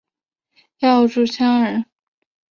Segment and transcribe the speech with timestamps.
[0.79, 1.85] 姚绪羌人。